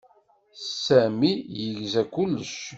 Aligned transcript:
Sami 0.83 1.31
yegza 1.59 2.01
kullec. 2.13 2.53